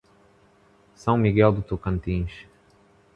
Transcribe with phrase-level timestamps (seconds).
[0.95, 2.47] São Miguel do Tocantins